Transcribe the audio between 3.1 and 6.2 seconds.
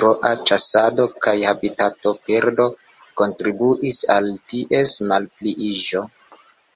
kontribuis al ties malpliiĝo.